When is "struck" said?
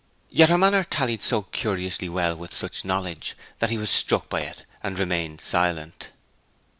3.91-4.29